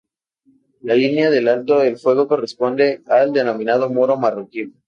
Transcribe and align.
La 0.81 0.95
línea 0.95 1.29
del 1.29 1.47
alto 1.47 1.83
el 1.83 1.99
fuego 1.99 2.27
corresponde 2.27 3.03
al 3.05 3.31
denominado 3.33 3.87
muro 3.91 4.17
marroquí. 4.17 4.73